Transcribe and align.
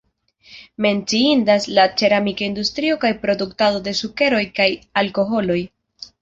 Menciindas 0.85 1.67
la 1.79 1.85
ceramika 2.01 2.43
industrio 2.47 2.97
kaj 3.05 3.11
produktado 3.27 3.83
de 3.89 3.95
sukeroj 4.01 4.41
kaj 4.57 4.69
alkoholoj. 5.05 5.61